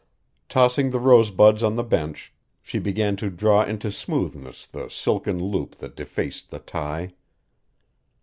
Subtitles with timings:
[0.49, 5.75] Tossing the rosebuds on the bench, she began to draw into smoothness the silken loop
[5.75, 7.13] that defaced the tie.